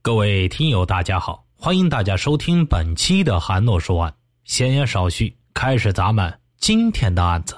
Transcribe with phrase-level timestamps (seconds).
[0.00, 4.14] 各位听友，大家好，欢迎大家收听本期的韩诺说案。
[4.44, 7.56] 闲言少叙，开始咱们今天的案子。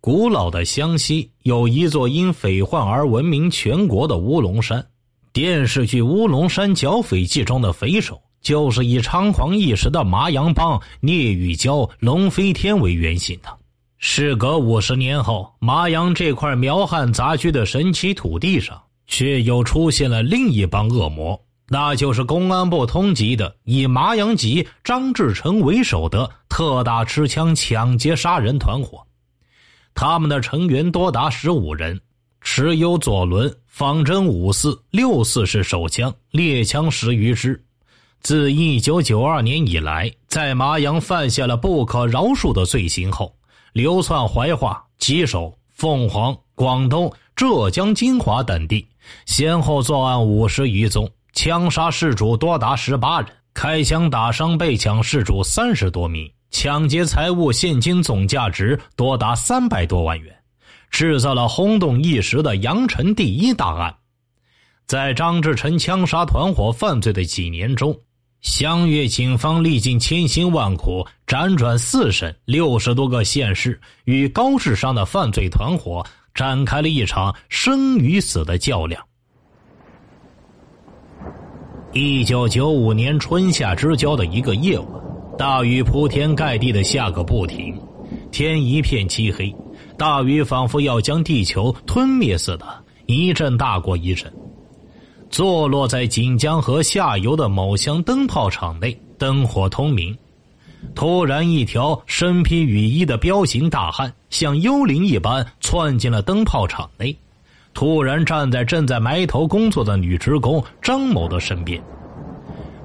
[0.00, 4.84] 古老的湘西有一座因匪患而闻名全国的乌龙山，
[5.34, 13.58] 电视剧《乌龙山剿匪记》中的匪首就是以猖狂一时的麻阳帮聂玉娇、龙飞天为原型的。
[13.98, 18.82] 事隔五十年后，麻阳这块苗汉杂居的神奇土地上。
[19.06, 29.04] 却又出现了另一帮恶魔，那就是公安部通缉的以麻阳籍张志成为首的特大持枪抢劫杀人团伙。
[29.94, 32.00] 他们的成员多达十五人，
[32.40, 37.62] 持有左轮、仿真五四、六四式手枪、猎枪十余支。
[38.20, 43.34] 自一九九二年以来，在麻阳犯下了不可饶恕的罪行后，
[43.72, 48.88] 流窜怀化、吉首、凤凰、广东、浙江金华等地。
[49.26, 60.34] 先后作案五十余宗，枪杀事主多达十八人，开枪打伤被抢事主三十多名，抢劫财物现金总价值多达三百多万元，
[60.90, 63.94] 制造了轰动一时的阳城第一大案。
[64.86, 67.94] 在张志成枪杀团伙犯罪的几年中，
[68.40, 76.04] 湘粤警方历尽千辛万苦，辗转四省六十多个县市，与高智商的犯罪团伙。
[76.36, 79.02] 展开了一场生与死的较量。
[81.92, 84.88] 一九九五年春夏之交的一个夜晚，
[85.38, 87.74] 大雨铺天盖地的下个不停，
[88.30, 89.54] 天一片漆黑，
[89.96, 92.66] 大雨仿佛要将地球吞灭似的，
[93.06, 94.30] 一阵大过一阵。
[95.30, 100.16] 坐落在锦江河下游的某乡灯泡厂内，灯火通明。
[100.94, 107.16] 突然，一条身披雨衣的彪形大汉像幽灵一般窜进了灯泡厂内，
[107.72, 111.82] 突然站在正在埋头工作的女职工张某的身边。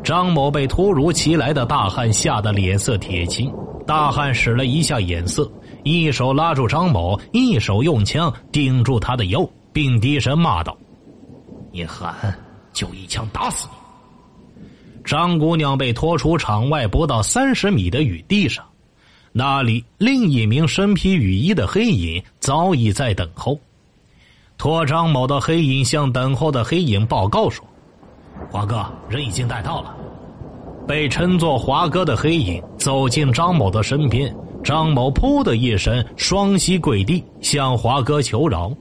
[0.01, 3.53] 张某被突如其来的大汉吓得脸色铁青，
[3.85, 5.51] 大汉使了一下眼色，
[5.83, 10.77] 一手拉住张某，一手用枪顶住他的腰，并低声骂道
[11.73, 12.15] ：“你喊，
[12.71, 14.63] 就一枪打死你。”
[15.03, 18.63] 张姑娘被拖出场外不到三十米的雨地上，
[19.33, 23.57] 那里另一名身披雨衣的黑影早已在等候。
[24.57, 27.65] 拖张某的黑影向等候的黑影报告说
[28.51, 29.95] ：“华哥，人已经带到了。”
[30.87, 38.71] 被称作华哥的黑影走进张某的身边，张某噗的一声，双膝跪地，向华哥求饶：“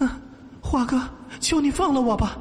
[0.00, 0.18] 啊，
[0.60, 1.00] 华哥，
[1.38, 2.38] 求你放了我吧。”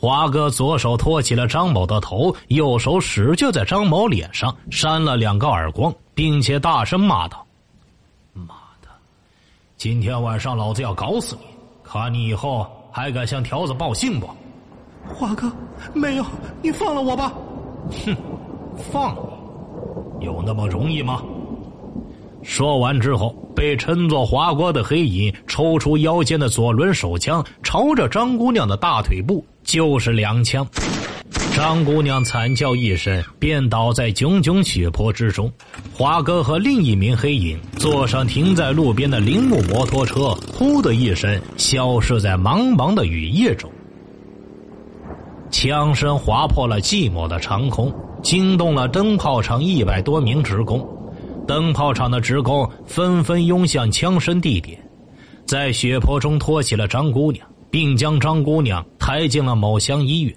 [0.00, 7.44] 华哥左手托起了张某的头，右手使劲在张某脸上扇了两个耳光，并且大声骂道
[8.32, 8.88] ：“妈的，
[9.76, 11.42] 今天晚上老子要搞死你！
[11.84, 14.26] 看你以后还敢向条子报信不？”
[15.14, 15.52] 华哥，
[15.92, 16.24] 没有，
[16.62, 17.34] 你放了我吧！
[18.06, 18.16] 哼，
[18.90, 19.14] 放
[20.18, 21.22] 你，有那么容易吗？
[22.42, 30.66] 说完之后，被称作华哥的黑影抽出腰间的左轮手枪，朝着张姑娘的大腿部就是两枪。
[31.54, 35.52] 张姑娘惨叫一声，便倒在炯炯血泊之中。
[35.92, 43.70] 华哥和另一名黑影坐上停在路边的铃木摩托车，呼的一声消失在茫茫的雨夜中。
[45.50, 50.88] 枪声划破了寂寞的长空，惊动了灯泡厂一百多名职工。
[51.46, 54.80] 灯泡厂的职工纷纷拥向枪声地点，
[55.46, 60.34] 在血泊中托起了张姑娘，并将张姑娘抬进了某乡医院。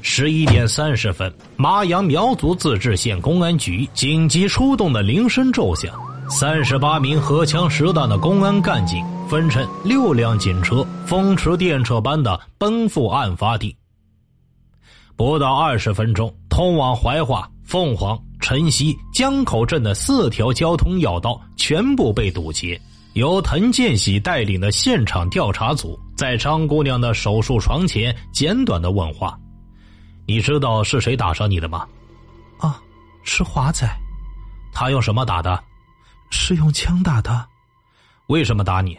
[0.00, 5.92] 十一点三十分，麻阳苗族自治县公安局紧急出动的铃声骤响，
[6.30, 13.76] 三十八名荷枪实弹的公安干警分成六辆警车，风驰电掣般的奔赴案发地。
[15.16, 18.16] 不到二十分钟，通往怀化、凤凰。
[18.48, 22.80] 晨曦江口镇的四条交通要道全部被堵截，
[23.12, 29.38] 由滕建喜带领的现场调查组在张姑娘的手术床前简短的问话
[30.24, 31.86] ：“你知道是谁打伤你的吗
[32.58, 32.80] ？”“啊，
[33.22, 33.86] 是华仔。
[34.72, 35.62] ”“他用什么打的
[36.32, 37.46] ？”“是用枪打的。
[38.28, 38.96] ”“为什么打你？”“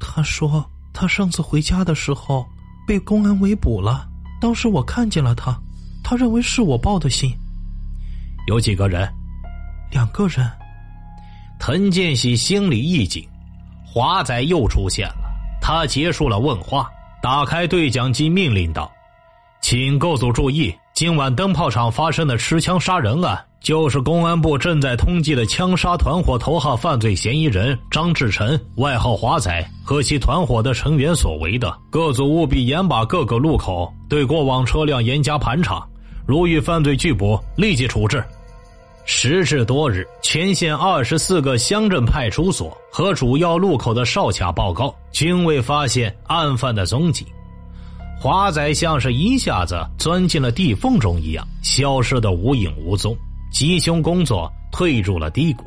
[0.00, 2.44] 他说他上次回家的时候
[2.84, 4.08] 被公安围捕了，
[4.40, 5.56] 当时我看见了他，
[6.02, 7.32] 他认为是我报的信。”
[8.46, 9.08] 有几个人？
[9.90, 10.48] 两个人。
[11.58, 13.26] 滕建喜心里一紧，
[13.84, 15.26] 华仔又出现了。
[15.60, 16.88] 他结束了问话，
[17.22, 18.92] 打开对讲机，命令道
[19.62, 31.74] ：“请各组注意，今晚灯泡厂发生的持枪杀人案，就是公安部正在通缉的枪杀团伙头号犯罪嫌疑人张志成（外号华仔）和其团伙的成员所为的。
[31.90, 35.82] 各组务必严把各个路口对过往车辆严加盘查，
[36.26, 38.22] 如遇犯罪拒捕，立即处置。
[39.08, 47.24] 时至多日，全县二十四个乡镇派出所和主要路口的哨卡报告，均未发现案犯的踪迹。
[48.18, 53.16] 华仔像是一下子钻进了地缝中一样，消失的无影无踪，
[53.52, 55.64] 吉凶工作退入了低谷。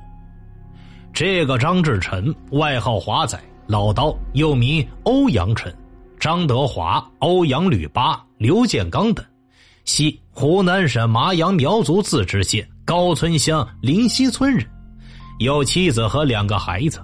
[1.14, 5.74] 这个张志成，外号华仔，老刀，又名欧阳辰、
[6.20, 9.26] 张德华、欧阳吕八、刘建刚等，
[9.90, 14.64] 系湖南省麻阳苗族自治县高村乡林溪村人，
[15.40, 17.02] 有妻子和两个孩子。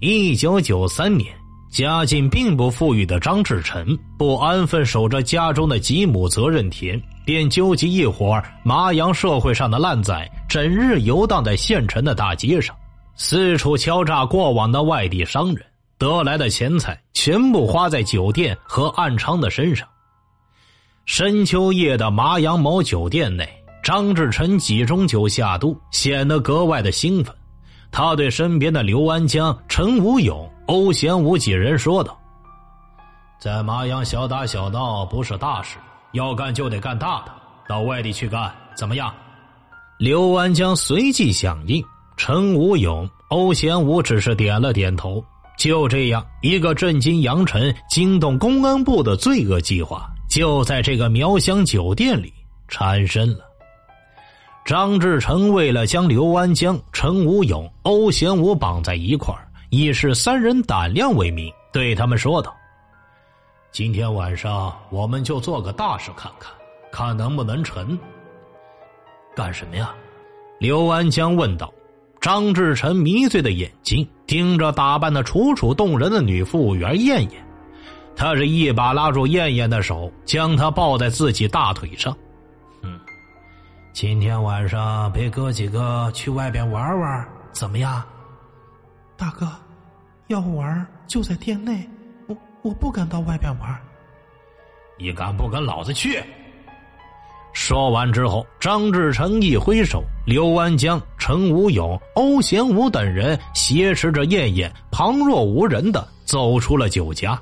[0.00, 1.34] 一九九三年。
[1.70, 12.74] 家境并不富裕的张志成不安分守着家中的几亩责任田，便纠集一伙麻阳社会上的烂仔，整日游荡在县城的大街上，
[13.14, 15.64] 四处敲诈过往的外地商人，
[15.96, 19.86] 得来的钱财全部花在酒店和暗娼的身上。
[21.12, 23.44] 深秋夜的麻阳某酒店内，
[23.82, 27.34] 张志成几盅酒下肚，显得格外的兴奋。
[27.90, 30.48] 他对身边的刘安江、陈武勇。
[30.66, 32.16] 欧贤武几人说道
[33.42, 35.78] ：“在麻阳小打小闹不是大事，
[36.12, 37.32] 要干就得干大的，
[37.68, 39.12] 到外地去干，怎么样？”
[39.98, 41.84] 刘安江随即响应，
[42.16, 45.20] 陈武勇、欧贤武只是点了点头。
[45.58, 52.32] 就这样，一个震惊扬尘、惊动公安部的罪恶计划，就在这个苗乡酒店里
[52.68, 53.40] 产生了。
[54.64, 59.34] 张志成为了将刘安江、陈武勇、欧贤武绑在一块。
[59.70, 62.52] 以示三人胆量为名，对他们说道
[63.70, 66.52] ：“今天晚上我们就做个大事看看，
[66.90, 67.96] 看能不能成。”
[69.34, 69.94] 干什么呀？
[70.58, 71.72] 刘安江问道。
[72.20, 77.46] 张志成迷醉的眼睛盯着打扮的楚楚动人的女服务员燕燕，
[78.16, 82.16] 他是一把拉住燕燕的手，将她抱在自己大腿上。
[82.82, 83.00] 嗯，
[83.92, 88.02] 今天晚上陪哥几个去外边玩玩，怎么样？
[89.16, 89.48] 大哥，
[90.28, 91.88] 要玩就在店内，
[92.26, 93.80] 我我不敢到外边玩。
[94.98, 96.22] 你敢不跟老子去？
[97.52, 107.40] 说完之后，张志成一挥手，刘安江、陈武勇、欧贤武等人挟持着燕燕，旁若无人的走出了酒家。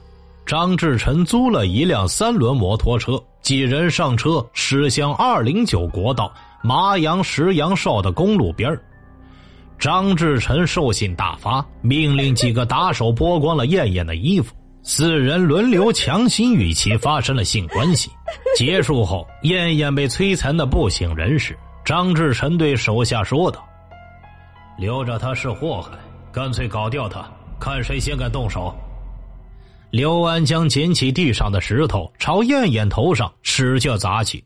[0.49, 8.75] 张志成租了一辆三轮摩托车，几人上车驶向二零九国道麻阳石阳哨的公路边。
[9.79, 18.11] 张志成兽性大发，命令几个打手剥光了燕燕的衣服，四人轮流强行与其发生了性关系。
[18.57, 21.55] 结束后，燕燕被摧残的不省人事。
[21.85, 23.63] 张志成对手下说道
[24.81, 25.91] ：“留着他是祸害，
[26.33, 27.23] 干脆搞掉他，
[27.61, 28.75] 看谁先敢动手。”
[29.91, 34.45] 刘安江捡起地上的石头，朝燕燕头上使劲砸去。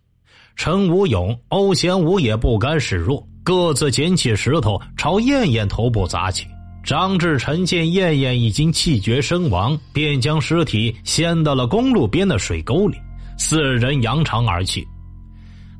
[0.54, 3.26] 陈武勇、欧贤武也不甘示弱。
[3.44, 6.46] 各自捡起石头朝燕燕头部砸去。
[6.84, 12.96] 张志成见燕燕已经气绝身亡，便将尸体掀到了公路边的水沟里。
[13.36, 14.86] 四人扬长而去。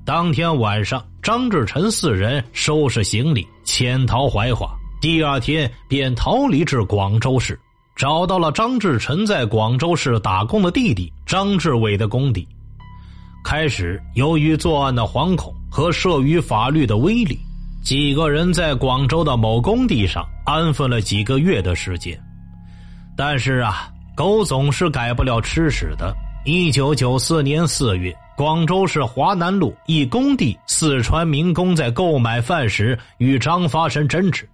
[0.05, 7.57] 当天晚上，张志成四人收拾行李潜逃怀化，第二天便逃离至广州市，
[7.95, 12.47] 找到了张志成在广州市打工的弟弟张志伟的工地。
[13.45, 17.39] 开始，由于作案的惶恐和慑于法律的威力。
[17.83, 22.17] 几个人在广州的某工地上安分了几个月的时间，
[23.17, 26.15] 但是啊，狗总是改不了吃屎的。
[26.45, 34.49] 一九九四年四月，广州市华南路一工地，四川民工在购买饭时与张发生争执，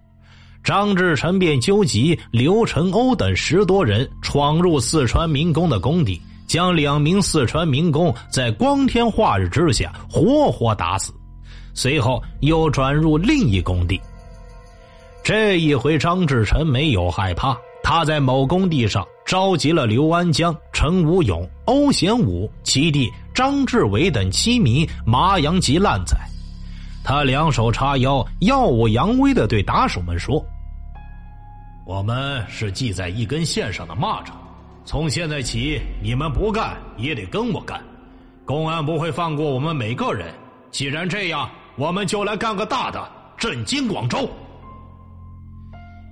[0.63, 11.13] 张志成便纠集刘成欧等十多人闯入四川民工的工地，将两名四川民工在光天化日之下活活打死。
[11.73, 13.99] 随后又转入另一工地。
[15.23, 26.17] 这一回，张志成没有害怕，他在某工地上召集了刘安江、陈武勇、欧贤武、其弟张志伟等七名麻阳籍烂仔。
[27.09, 30.45] 他两手叉腰，耀武扬威的对打手们说
[31.83, 34.29] ：“我们是系在一根线上的蚂蚱，
[34.85, 37.81] 从现在起，你们不干也得跟我干，
[38.45, 40.31] 公安不会放过我们每个人。
[40.69, 44.29] 既然这样。”我们就来干个大的，震惊广州！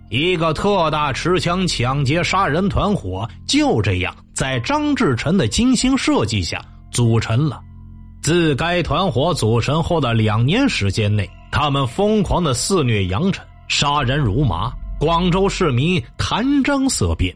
[0.09, 7.61] 一个特大持枪抢劫杀人团伙就这样在张志成的精心设计下组成了。
[8.27, 14.69] 自该团伙组成后的两年时间内，他们疯狂的肆虐杨晨，杀人如麻，
[14.99, 17.33] 广州市民谈张色变。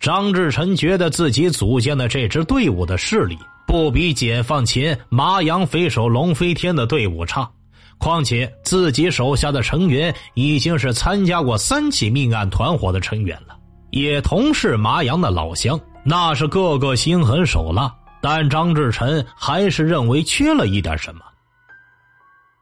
[0.00, 7.48] 张志成觉得自己组建的这支队伍的势力不比解放前麻阳匪首龙飞天的队伍差，
[7.96, 13.56] 况且自己手下的成员已经是参加过三起命案团伙的成员了，
[13.92, 17.94] 也同是麻阳的老乡，那是个个心狠手辣。
[18.20, 21.22] 但张志臣还是认为缺了一点什么，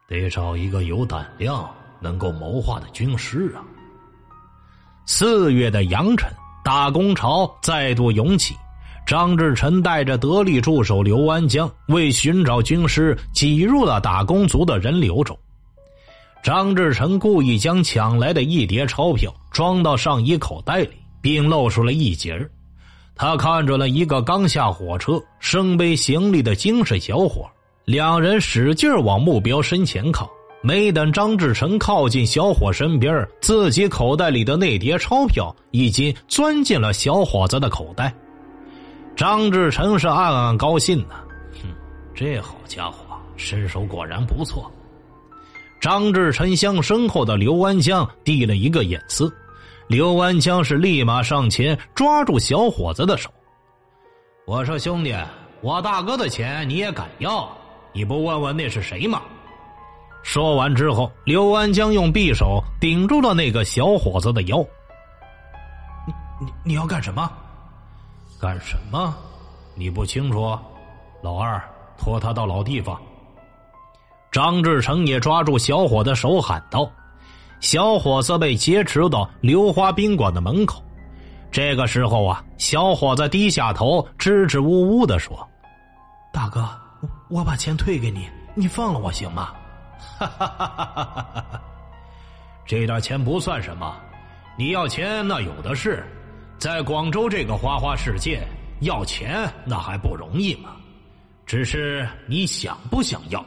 [0.07, 3.61] 得找一个有胆量、能够谋划的军师啊。
[5.05, 6.29] 四月的阳城。
[6.61, 8.53] 大工潮再度涌起，
[9.07, 15.35] 张志臣带着得力助手刘安江为寻找军师挤入了打工族的人流中。
[16.43, 22.35] 张志成故意将抢来的一叠钞票装到上衣口袋里，并露出了一截
[23.19, 27.45] 他看准了一个刚下火车、身背行李的精神小伙，
[27.83, 30.31] 两人使劲往目标身前靠。
[30.61, 38.13] 没等张志成靠近小伙身边，自己口袋里的那叠钞票已经钻进了小伙子的口袋。
[39.17, 41.15] 张志成是暗暗高兴呢，
[41.61, 41.69] 哼，
[42.15, 44.71] 这好家伙，身手果然不错。
[45.81, 49.29] 张志成向身后的刘安江递了一个眼色，
[49.89, 53.27] 刘安江是立马上前抓住小伙子的手。
[54.45, 55.15] 我说兄弟，
[55.61, 57.49] 我大哥的钱你也敢要？
[57.91, 59.23] 你不问问那是谁吗？
[60.21, 64.63] 说完之后，刘安江用匕首顶住了那个小伙子的腰。
[66.05, 67.27] 你你你要干什么？
[68.39, 69.17] 干什么？
[69.73, 70.55] 你不清楚？
[71.23, 71.59] 老二，
[71.97, 72.95] 拖他到老地方。
[74.31, 76.87] 张志成也抓住小伙的手喊道
[77.59, 80.83] ：“小伙子被劫持到流花宾馆的门口。”
[81.51, 85.47] 这个时候啊，小伙子低下头，支支吾吾的说
[86.31, 86.61] ：“大哥，
[87.01, 89.51] 我我把钱退给你，你放了我行吗？”
[90.19, 91.61] 哈哈哈哈哈哈！
[92.67, 93.95] 这点钱不算什么，
[94.57, 96.05] 你要钱那有的是，
[96.59, 98.41] 在广州这个花花世界，
[98.81, 100.69] 要钱那还不容易吗？
[101.47, 103.43] 只是你想不想要？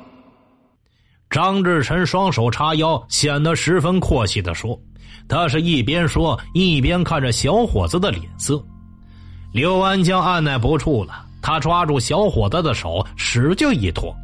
[1.32, 4.78] 张志成双手叉腰，显得十分阔气的说。
[5.26, 8.62] 他是一边说，一边看着小伙子的脸色。
[9.50, 14.14] 刘安江按耐不住了，他抓住小伙子的手，使劲一拖，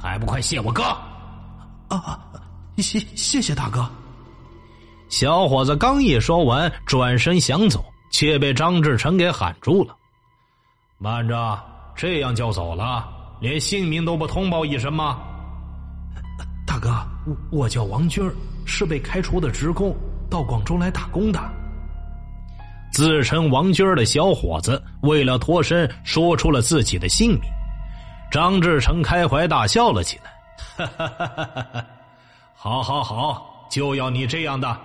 [0.00, 0.82] 还不快谢我哥！
[1.88, 2.18] 啊，
[2.78, 3.86] 谢谢谢大哥。
[5.10, 9.94] 小伙子刚一说完，转身想走，却被张志成给喊住了。
[10.96, 11.58] 慢着，
[11.94, 13.06] 这样就走了，
[13.40, 15.18] 连姓名都不通报一声吗？
[16.78, 16.90] 大哥，
[17.26, 18.24] 我我叫王军
[18.64, 19.96] 是被开除的职工，
[20.30, 21.40] 到广州来打工的。
[22.92, 27.42] 自称王军的小伙子为了脱身，说出了自己的姓名。
[28.30, 30.86] 张志成开怀大笑了起来。
[30.86, 31.84] 哈哈哈哈哈！
[32.54, 34.76] 好，好，好，就要你这样的，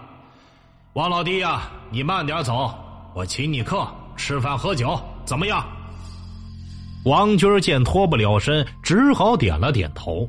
[0.93, 2.73] 王老弟呀，你慢点走，
[3.13, 5.63] 我请你客，吃饭喝酒，怎么样？
[7.05, 10.27] 王军见脱不了身，只好点了点头。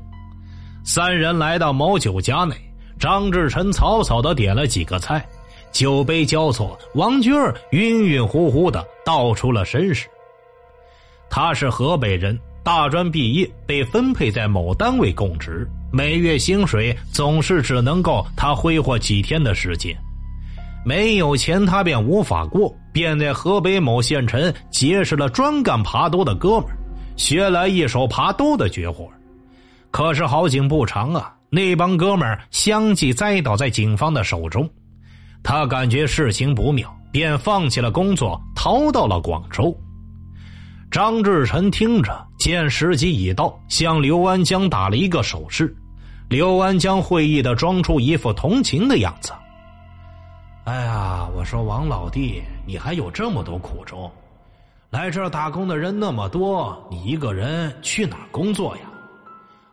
[0.85, 2.55] 三人来到某酒家内，
[2.99, 5.27] 张志成草草的点了几个菜，
[5.73, 10.07] 酒杯交错，王军儿晕晕乎乎的道出了身世。
[11.29, 12.39] 他是河北人。
[12.63, 19.95] 大专毕业，被分配在某单位供职，每月薪水总是只能够他挥霍几天的时间，
[20.83, 26.69] 没有钱他便无法过，便在河北某县城结识了专干爬兜的哥们
[27.19, 29.07] 学来一手爬兜的绝活。
[29.95, 34.69] 可是好景不长啊，那帮哥们相继栽倒在警方的手中，
[35.41, 39.73] 他感觉事情不妙，便放弃了工作，逃到了广州。
[40.91, 42.27] 张志成听着。
[42.41, 45.73] 见时机已到，向刘安江打了一个手势。
[46.29, 49.33] 刘安江会意的装出一副同情的样子。
[50.65, 54.11] 哎呀，我说王老弟，你还有这么多苦衷，
[54.91, 58.83] 来这儿打工的人那么多，你一个人去哪儿工作呀？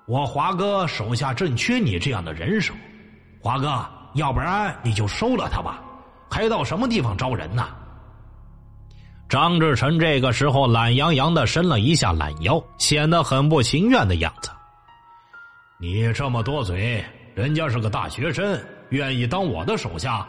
[0.07, 2.73] 我华哥手下正缺你这样的人手，
[3.41, 5.79] 华哥，要不然你就收了他吧，
[6.29, 7.67] 还到什么地方招人呢？
[9.29, 14.51] 张志成这个时候懒洋洋的伸了一下懒腰，显得很不情愿的样子。
[15.77, 17.01] 你这么多嘴，
[17.33, 20.27] 人家是个大学生，愿意当我的手下？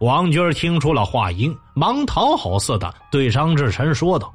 [0.00, 4.34] 王军听出了话音，忙讨好似的对张志成说道：“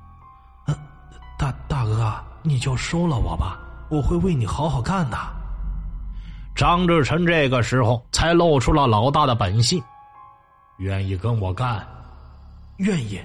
[1.38, 5.18] 大大哥，你就收了我吧，我会为你好好干的。”
[6.56, 9.82] 张志成这个时候才露出了老大的本性
[10.80, 11.88] ：“愿意跟我干？
[12.78, 13.20] 愿意。”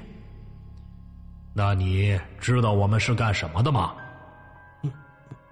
[1.52, 3.92] 那你知道我们是干什么的吗？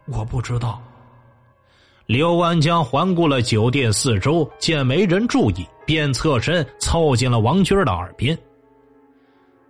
[0.07, 0.81] 我不知道。
[2.07, 8.37] 刘安江环顾了酒店四周，见没人注意，便侧身凑近了王军的耳边：“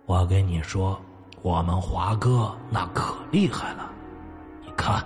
[0.05, 0.99] 我跟你说，
[1.43, 3.89] 我们华哥那可厉害了，
[4.61, 5.03] 你看。”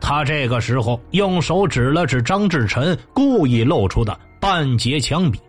[0.00, 5.40] 他这个时候用手指了指张志臣故意露出的半截枪柄。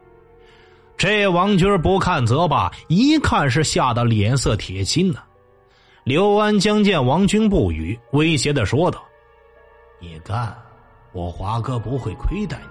[0.98, 5.20] 这王军不看则罢，一看是吓得脸色铁青呢。
[6.04, 9.04] 刘安江见王军不语，威胁的说道。
[10.00, 10.56] 你干，
[11.12, 12.68] 我华哥不会亏待你；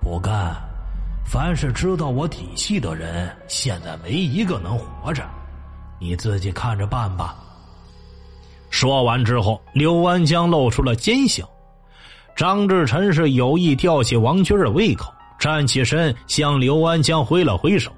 [0.00, 0.54] 不干，
[1.24, 5.24] 凡是知道我底细的人，现在没一个能活着。
[5.98, 7.36] 你自己看着办吧。
[8.72, 11.48] 说完之后，刘安江露出了奸笑。
[12.34, 17.92] 张志臣是有意吊起王军的胃口，站起身向刘安江挥了挥手：“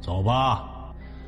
[0.00, 0.64] 走吧。”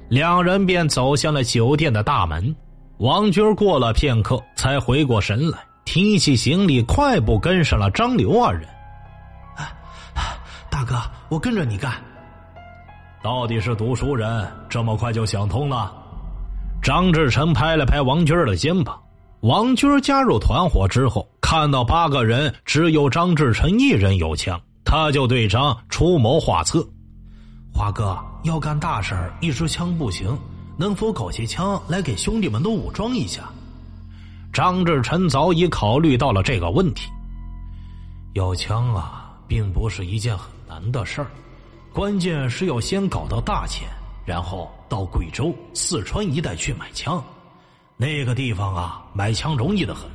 [0.09, 2.57] 两人便走向了酒店的大门。
[2.99, 5.59] 王军过了片刻，才回过神来。
[5.85, 8.67] 提起行李，快步跟上了张刘二人。
[10.71, 11.93] 大哥，我跟着你干。
[13.23, 15.93] 到底是读书人，这么快就想通了？
[16.87, 18.97] 张志成拍了拍王军的肩膀。
[19.41, 26.87] 王军加入团伙之后，看到八个人只有张志成一人有枪，他就对张出谋划策。
[27.75, 30.39] 华哥要干大事一支枪不行，
[30.77, 33.51] 能否搞些枪来给兄弟们都武装一下？
[34.53, 37.11] 张志成早已考虑到了这个问题。
[38.35, 41.27] 要枪啊，并不是一件很难的事儿，
[41.93, 43.89] 关键是要先搞到大钱，
[44.27, 47.23] 然后到贵州、四川一带去买枪。
[47.97, 50.11] 那个地方啊，买枪容易的很。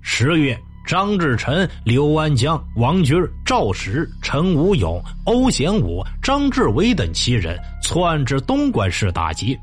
[0.00, 9.58] 十月，张志臣、刘安江、王军、赵石、陈武勇、欧贤武、张志伟等七人窜至东莞市打劫。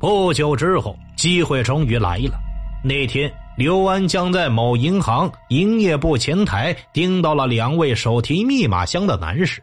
[0.00, 0.96] 不久之后。
[1.16, 2.34] 机会终于来了。
[2.82, 9.62] 那天，刘安江在某银行营业部前台盯到了两位手提密码箱的男士，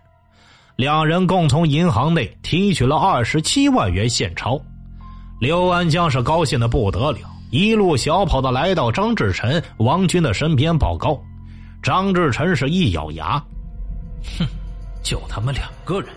[0.82, 4.60] 两人共从银行内提取了二十七万元现钞。
[5.40, 7.20] 刘安江是高兴的不得了，
[7.52, 11.22] 一路小跑的来到张志臣、王军的身边报告。
[11.84, 13.40] 张志臣是一咬牙
[14.40, 14.48] ：“哼，
[15.04, 16.10] 就他们两个人，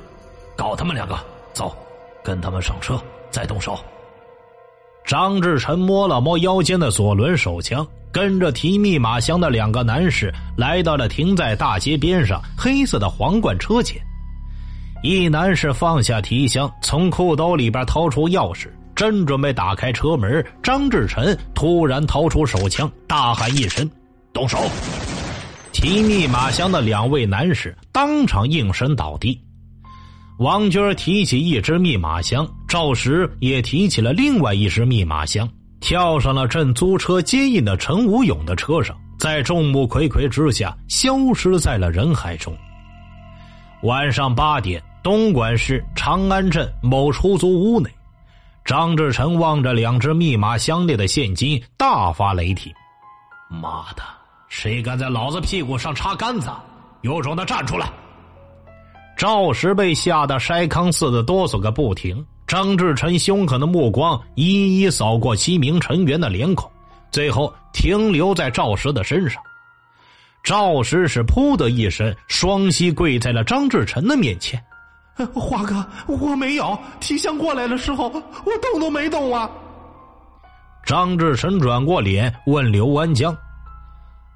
[0.57, 1.15] 搞他们两个，
[1.53, 1.77] 走，
[2.23, 2.99] 跟他们上车，
[3.31, 3.79] 再动手。”
[5.05, 14.01] 张志臣摸了摸腰间的左轮手枪，跟着提密码箱的两个男士来到了停在大街边上黑色的皇冠车前。
[15.05, 23.87] 一男士放下提箱，从裤兜里边掏出钥匙，正准备打开车门，张志臣突然掏出手枪，大喊一声
[24.33, 24.59] ：“动手！”
[25.73, 29.39] 提密码箱的两位男士当场应声倒地。
[30.39, 35.47] 王军提起一只密码箱，赵石也提起了另外一只密码箱，
[35.81, 42.57] 跳上了正租车接应的陈武勇的车上，在众目睽睽之下消失在了人海中。
[43.83, 47.91] 晚上八点，东莞市长安镇某出租屋内，
[48.65, 52.73] 张志成望着两只密码箱内的现金，大发雷霆
[53.53, 54.03] ：“妈的，
[54.49, 56.49] 谁敢在老子屁股上插杆子？
[57.03, 57.87] 有种的站出来！”
[59.15, 66.71] 赵石被吓得筛糠似的哆嗦个不停，张志成凶狠的目光一一扫过七名成员的脸孔，
[67.11, 69.43] 最后停留在赵石的身上。
[70.43, 74.59] 赵石是噗的一声，双膝跪在了张志成的面前
[75.33, 79.51] ：“华哥，我没有提箱过来的时候，我动都没动啊。”
[80.85, 83.37] 张志成转过脸问刘安江：“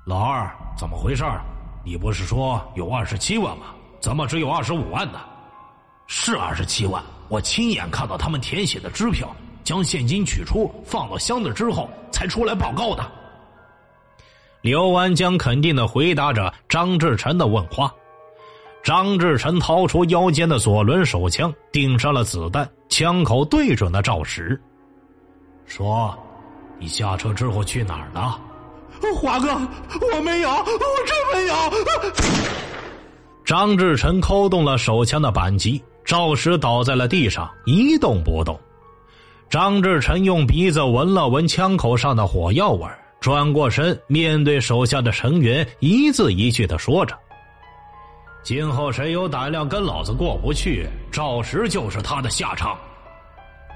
[0.06, 1.24] 老二，怎么回事
[1.84, 3.66] 你不是说有二十七万吗？”
[4.00, 5.18] 怎么只有二十五万呢？
[6.06, 9.28] 是二十七万，我亲眼看到他们填写的支票，
[9.64, 13.04] 将现金取出放到箱子之后，才出来报告的。
[14.60, 17.92] 刘安江肯定的回答着张志成的问话。
[18.82, 24.58] 张志成掏出腰间的左轮手枪，顶上了子弹，枪口对准了赵石，
[25.66, 26.16] 说
[26.78, 28.40] ：“你下车之后去哪儿了？”
[29.14, 29.48] 华哥，
[30.12, 30.64] 我没有，我
[31.06, 31.54] 真没有。
[33.44, 38.58] 张志成扣动了手枪的扳机，赵石倒在了地上，一动不动。
[39.50, 42.86] 张志成用鼻子闻了闻枪口上的火药味
[43.20, 47.16] 转过身面对手下的成员，一字一句的说着
[48.42, 52.76] ：“今后谁有胆量跟老子过不去，赵石就是他的下场。”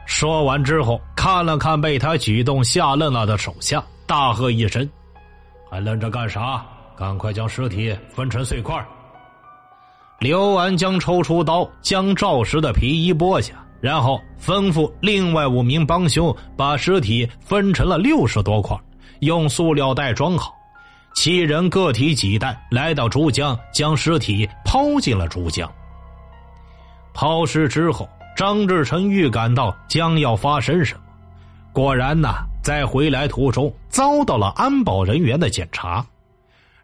[0.07, 4.89] 说完之后，看了看被他举动吓愣了的手下，大喝一声
[5.71, 6.65] ：“还愣着干啥？
[6.97, 8.85] 赶快将尸体分成碎块！”
[10.19, 18.77] 刘安江抽出刀，将赵石的皮衣剥下，然后吩咐另外五名帮凶把尸体分成了六十多块，
[19.21, 20.55] 用塑料袋装好。
[21.15, 25.71] 七人各提几担来到珠江，将尸体抛进了珠江。
[27.15, 31.01] 抛尸之后，张志成预感到将要发生什么，
[31.73, 36.05] 果然呐，在回来途中遭到了安保人员的检查。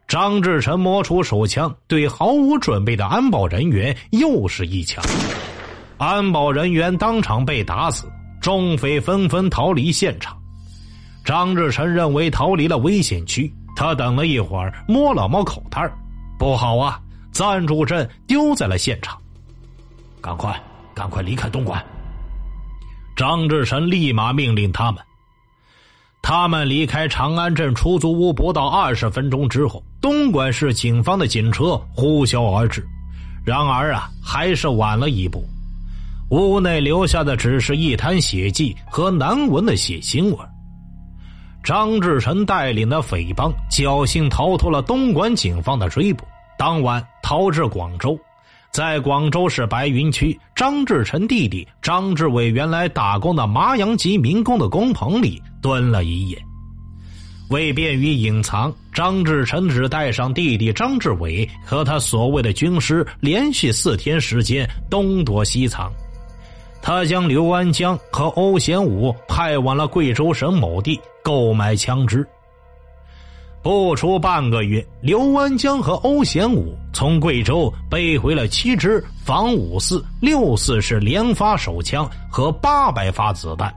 [0.07, 5.03] 张志成摸出手枪，对毫无准备的安保人员又是一枪。
[5.97, 10.37] 安保人员当场被打死，众匪纷纷逃离现场。
[11.25, 15.89] 张志成认为逃离了危险区，他等了一会儿，摸了摸口袋
[16.37, 16.99] 不好啊，
[17.31, 19.17] 暂住证丢在了现场。
[20.19, 20.61] 赶快，
[20.93, 21.81] 赶快离开东莞！
[23.15, 25.01] 张志成立马命令他们。
[26.21, 32.85] 他们离开长安镇出租屋不到二十分钟之后，东莞市警方的警车呼啸而至。
[33.45, 35.41] 然而啊，还是晚了一步。
[36.31, 40.37] 屋内留下的只是一滩血迹和难闻的血腥味
[41.69, 46.25] 张志成带领的匪帮侥幸逃脱了东莞警方的追捕，
[46.57, 48.19] 当晚逃至广州，
[48.71, 56.43] 在广州市白云区张志成弟弟张志伟原来打工的麻阳籍民工的工棚里蹲了一夜。
[57.51, 65.93] 为便于隐藏，张志成只带上弟弟张志伟和他所谓的军师，连续四天时间东躲西藏。
[66.81, 72.27] 他将刘安江和欧贤武派往了贵州省某地购买枪支。
[73.61, 83.73] 不出半个月，刘安江和欧贤武从贵州背回了七支仿五四六四式连发手枪和八百发子弹。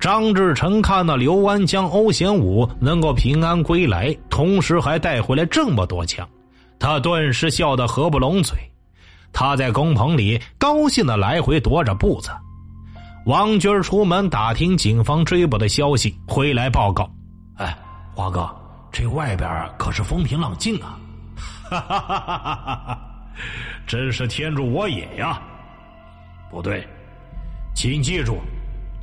[0.00, 6.26] 张志成看到刘安江、欧贤武能够平安归来，同时还带回来这么多枪，
[6.78, 8.56] 他顿时笑得合不拢嘴。
[9.38, 12.30] 他在工棚里高兴的来回踱着步子。
[13.26, 17.06] 王军出门打听警方追捕的消息，回来报告
[17.58, 17.76] ：“哎，
[18.14, 18.48] 华哥，
[18.90, 20.98] 这外边可是风平浪静啊
[21.68, 22.98] ！”“哈哈哈哈哈哈！
[23.86, 25.38] 真是天助我也呀
[26.50, 26.88] ！”“不对，
[27.74, 28.38] 请记住，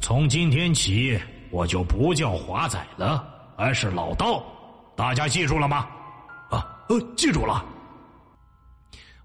[0.01, 1.15] 从今天起
[1.51, 3.23] 我就不叫华仔了，
[3.55, 4.43] 而是老道。
[4.95, 5.85] 大家记住了吗
[6.49, 7.63] ？”“啊，呃，记住了。”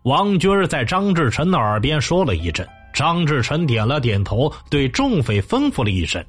[0.03, 6.25] 王军在张志成的耳边说了一阵，张志成点了点头，对众匪吩咐了一声：“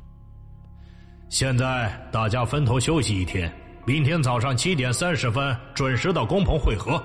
[1.29, 3.51] 现在大家分头休息一天，
[3.85, 7.01] 明天早上七点三十分准时到工棚会合。”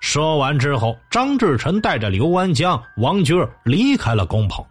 [0.00, 4.64] 说完之后，张志成带着刘安江、王军离开了工棚。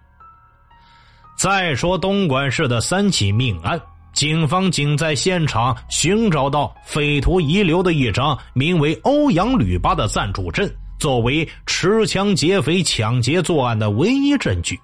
[1.38, 3.80] 再说东莞市的三起命案。
[4.18, 14.76] 警方仅在现场寻找到匪徒遗留的一张名为“欧阳吕八”的暂住证，作为持枪劫匪抢劫作案的唯一证据。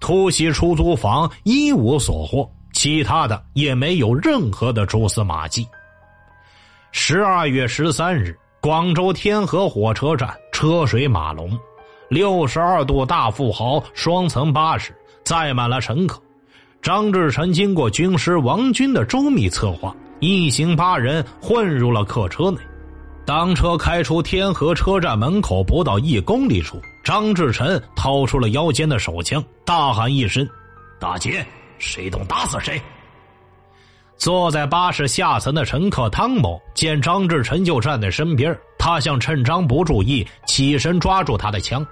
[0.00, 5.66] 突袭出租房一无所获，其他的也没有任何的蛛丝马迹。
[6.90, 11.58] 十二月十三日，广州天河火车站车水马龙，
[12.10, 16.20] 六十二度大富豪双层巴士载满了乘客。
[16.82, 22.58] 张志成经过军师王军的周密策划，一行八人混入了客车内。
[23.24, 30.46] 当车开出天河车站门口不到一公里处，张志成掏出了腰间的手枪，大喊一声
[30.98, 31.46] ：“打劫，
[31.78, 32.82] 谁动打死谁！”
[34.18, 41.86] 坐在巴士下层的乘客汤某见张志成就站在身边，他想趁张不注意起身抓住他的枪。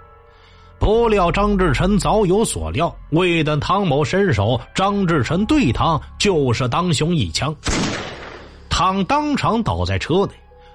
[0.80, 7.54] 不料张志成早有所料，未等汤某伸手，张志成对汤就是当胸一枪，
[8.70, 10.32] 汤当场倒在车内。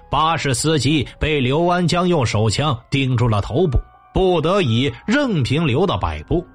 [0.08, 3.76] 巴士司机被刘安江用手枪顶住了头部，
[4.14, 6.46] 不得已任凭刘的摆布。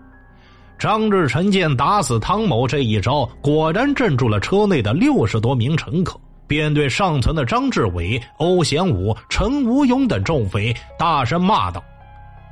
[0.79, 11.83] 张志成见打死汤某这一招果然镇住了车内的六十多名乘客，便对尚存的张志伟、欧贤武、陈无勇等众匪大声骂道。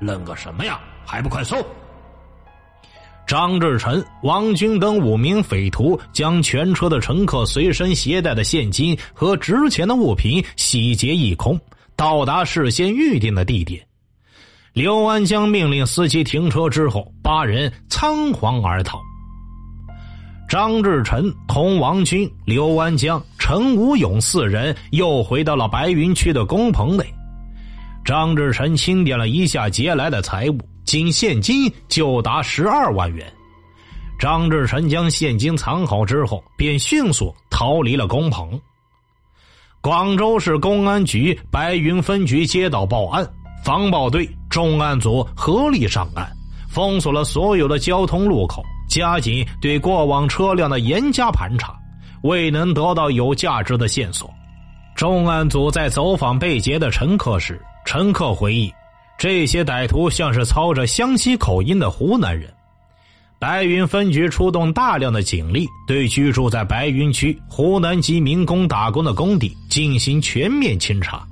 [0.02, 0.80] 愣个什么呀？
[1.10, 1.58] 还不快搜！
[3.26, 11.60] 张志臣、王军等五名匪徒将全车的乘客随身携带的现金和值钱的物品洗劫一空，
[11.96, 13.84] 到达事先预定的地点。
[14.74, 19.02] 刘安江命令司机停车之后，八人仓皇而逃。
[20.48, 27.04] 张志臣同王军、刘安江、陈武勇四人又回到了白云区的工棚内。
[28.06, 30.58] 张志成清点了一下劫来的财物，
[30.90, 33.32] 仅现金就达十二万元。
[34.18, 38.60] 张志成将现金藏好之后，便迅速逃离了工棚。
[39.82, 43.24] 广州市公安局白云分局接到报案，
[43.64, 46.28] 防暴队重案组合力上岸，
[46.68, 51.78] 封锁了所有的交通路口，加紧对过往车辆的严加盘查，
[52.24, 54.28] 未能得到有价值的线索。
[54.96, 58.74] 重案组在走访被劫的乘客时，乘客回忆，
[59.20, 62.50] 这些歹徒像是操着湘西口音的湖南人。
[63.38, 71.28] 白云分局出动大量的警力，对居住在白云区湖南籍民工打工的工地进行全面清查。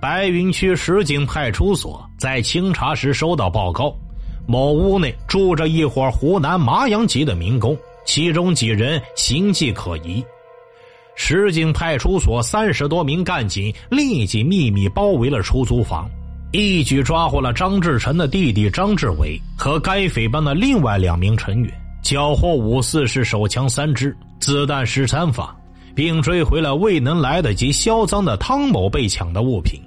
[0.00, 3.94] 白云区石井派出所，在清查时收到报告，
[4.46, 10.24] 某屋内住着一伙湖南麻阳籍的民工，其中几人形迹可疑。
[11.16, 16.10] 石井派出所三十多名干警立即秘密包围了出租房。
[16.52, 25.56] 一举抓获了张志成的弟弟张志伟和该匪帮的另外两名成员，缴获五四式手枪三支、子弹十三发，
[25.94, 29.80] 并追回了未能来得及销赃的汤某被抢的物品。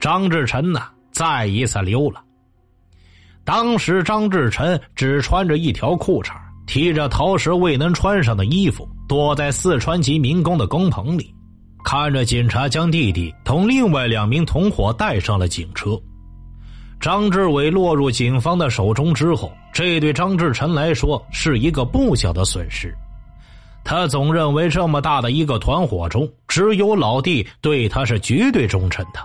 [0.00, 0.80] 张志成呢，
[1.12, 2.20] 再一次溜了。
[3.44, 6.32] 当时张志成只穿着一条裤衩，
[6.66, 11.32] 提着陶时未能穿上的衣服，躲在四川籍民工的工棚里。
[11.84, 16.00] 看着警察将弟弟同另外两名同伙带上了警车，
[16.98, 22.92] 张志伟落入警方的手中之后，这对张志成来说是一个不小的损失。
[23.84, 29.20] 他总认为这么大的一个团伙中，只有老弟对他是绝对忠诚的。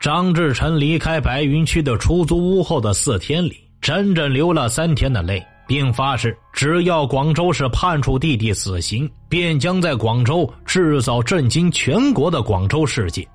[0.00, 5.40] 张志成离开白云区的出租屋后的四天里，整整流了三天的泪。
[5.72, 13.26] 并发誓，只要广州市判处弟弟死刑，便将在广州制造震惊全国的广州事件。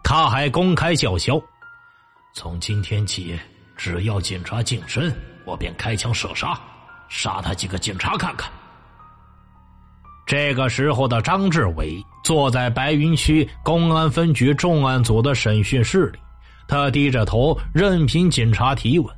[0.00, 1.42] 他还公开叫嚣
[2.32, 3.36] ：“从今天起，
[3.76, 5.12] 只要警察近身，
[5.44, 6.56] 我便开枪射杀，
[7.08, 8.48] 杀他几个警察看看。”
[10.28, 16.20] 这个时候的张志伟坐在白云区公安分局重案组的审讯室里，
[16.68, 19.12] 他低着头，任凭警察提问。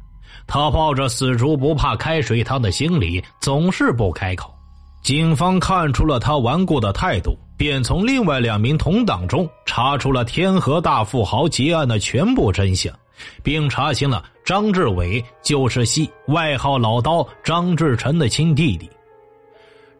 [0.46, 4.54] 他抱着死猪不怕开水烫的心理，总是不开口。
[5.02, 12.92] 警方看出了他顽固的态度，便从另外两名同党中查出了天河大富豪劫案的全部真相，
[13.42, 18.90] 并查清了张志伟就是系外号“老刀”张志臣的亲弟弟。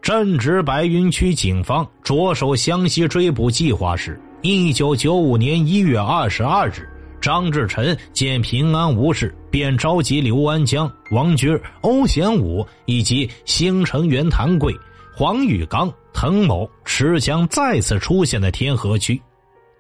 [0.03, 6.89] 正值白云区警方着手湘西追捕计划时，一九九五年一月二十二日。
[7.21, 14.71] 张志臣见平安无事，便召集刘安江、王军、欧贤武以及新成员谭贵、
[15.17, 19.19] 黄玉刚、滕某持枪再次出现在天河区。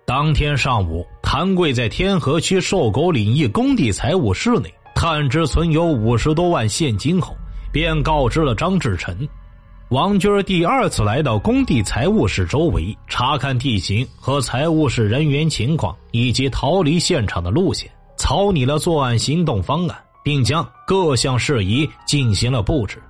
[0.06, 7.36] 当天上午，谭贵在天河区瘦狗岭一工地财务室内探知存有五十多万现金后，
[7.70, 9.28] 便告知了张志成。
[9.90, 23.02] 王军第二次来到工地财务室周围，查看地形和财务室人员情况，以及逃离现场的路线，草拟了作案行动方案，并将各项事宜进行了布置。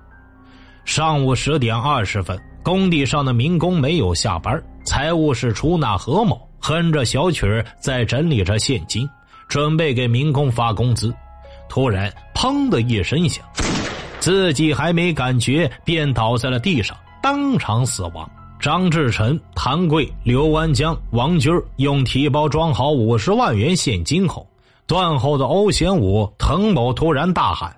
[0.85, 9.07] 上午十点二十分，工地上的民工没有下班，财务室出纳何某哼着小曲在整理着现金，
[9.47, 11.13] 准备给民工发工资。
[11.69, 13.45] 突然，砰的一声响。
[14.19, 18.29] 自己还没感觉，便倒在了地上，当场死亡。
[18.59, 24.47] 张志成、谭贵、刘安江、王军用提包装好五十万元现金后，
[24.87, 27.75] 断后的欧贤武、滕某突然大喊：“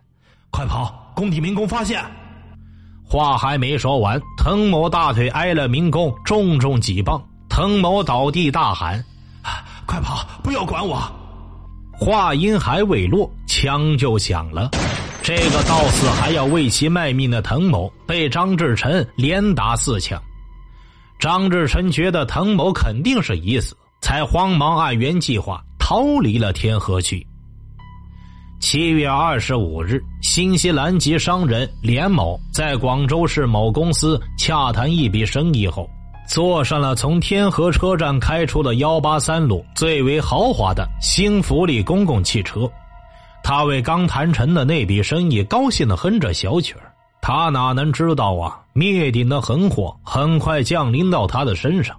[0.51, 1.11] 快跑！
[1.15, 1.99] 工地民工发现！”
[3.03, 7.19] 话还没说完，滕某大腿挨了民工重重几棒，
[7.49, 9.03] 滕某倒地大喊
[9.87, 10.23] ：“快跑！
[10.43, 11.01] 不要管我！”
[11.99, 14.69] 话音还未落，枪就响了。
[15.23, 20.21] 这个到死还要为其卖命的滕某被张志成连打四枪，
[21.19, 27.25] 张志成觉得滕某肯定是已死，才慌忙按原计划逃离了天河区。
[28.59, 35.89] 七月二十五日，新西兰籍商人连某在广州市某公司洽谈一笔生意后，
[36.27, 42.71] 坐上了从天河车站开出的幺八三路最为豪华的新福利公共汽车。
[43.41, 48.59] 他为刚谈成的那笔生意高兴的哼着小曲儿，他哪能知道啊？
[48.73, 51.97] 灭顶的横祸很快降临到他的身上。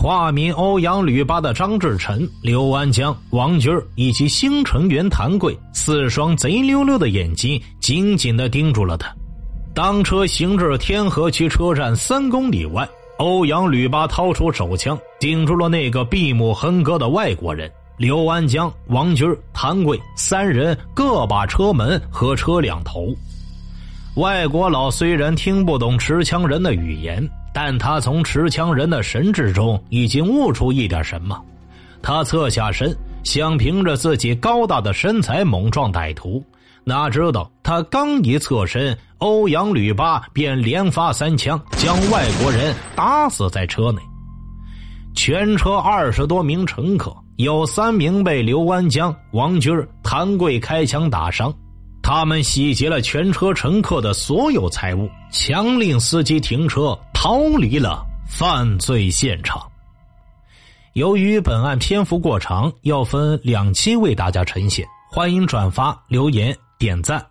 [0.00, 9.14] 化名欧阳吕八的张志成、刘安江、王军以及新成员谭贵四双贼溜溜的眼睛紧紧的盯住了他。
[9.74, 17.70] 当车行至天河区车站三公里外，欧阳吕八掏出手枪，顶住了那个闭目哼歌的外国人。
[17.98, 23.14] 刘安江、王军、谭贵三人各把车门和车两头。
[24.16, 31.40] 外国佬虽然听不懂持枪人的语言，但他从持枪人的神智中已经悟出一点什么。
[32.02, 36.42] 他侧下身，想凭着自己高大的身材猛撞歹徒，
[36.84, 44.00] 哪知道他刚一侧身，欧阳吕八便连发三枪，将外国人打死在车内。
[45.14, 51.52] 全车二十多名乘客，有三名被刘安江、王军、谭贵开枪打伤。
[52.02, 59.70] 他们洗劫了全车乘客的所有财物，强令司机停车，逃离了犯罪现场。
[60.94, 67.22] 由于本案篇幅过长，要分两期为大家呈现，欢迎转发、留言、点赞。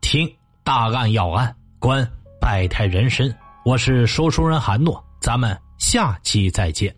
[0.00, 0.26] 听
[0.64, 2.10] 大案要案，观
[2.40, 3.30] 百态人生。
[3.66, 6.96] 我是说书人韩诺，咱们下期再见。